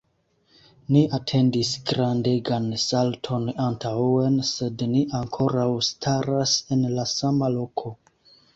Ni 0.93 1.01
atendis 1.17 1.73
grandegan 1.89 2.65
salton 2.85 3.45
antaŭen, 3.67 4.41
sed 4.55 4.83
ni 4.97 5.05
ankoraŭ 5.23 5.69
staras 5.91 6.59
en 6.77 6.85
la 6.99 7.09
sama 7.17 7.55
loko. 7.61 7.97